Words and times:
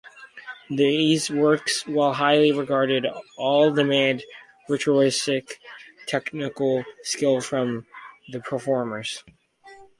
These 0.71 1.29
works, 1.29 1.85
while 1.85 2.13
highly 2.13 2.51
regarded, 2.51 3.05
all 3.37 3.71
demand 3.71 4.23
virtuosic 4.67 5.59
technical 6.07 6.83
skill 7.03 7.39
from 7.39 7.85
the 8.31 8.39
performers. 8.39 9.23